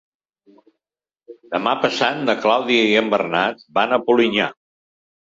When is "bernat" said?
3.15-3.61